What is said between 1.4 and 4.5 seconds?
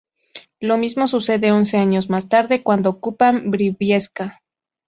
once años más tarde cuando ocupan Briviesca.